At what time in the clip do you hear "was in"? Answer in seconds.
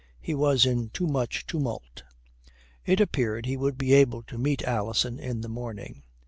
0.33-0.89